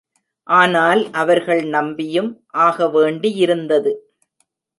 [0.49, 2.31] ஆனால் அவர்கள் நம்பியும்
[2.61, 3.93] ஆக வேண்டியிருந்தது.